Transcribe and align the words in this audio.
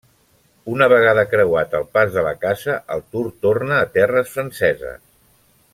Una 0.75 0.87
vegada 0.93 1.25
creuat 1.33 1.75
el 1.81 1.85
Pas 1.97 2.15
de 2.15 2.23
la 2.29 2.33
Casa 2.47 2.79
el 2.97 3.05
Tour 3.13 3.29
torna 3.47 3.79
a 3.83 3.91
terres 3.99 4.33
franceses. 4.39 5.01